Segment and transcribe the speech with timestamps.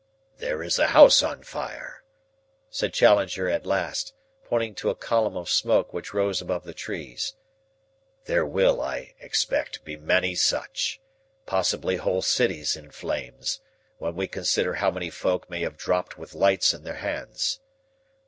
[0.39, 2.01] "There is a house on fire,"
[2.71, 7.35] said Challenger at last, pointing to a column of smoke which rose above the trees.
[8.25, 10.99] "There will, I expect, be many such
[11.45, 13.59] possibly whole cities in flames
[13.99, 17.59] when we consider how many folk may have dropped with lights in their hands.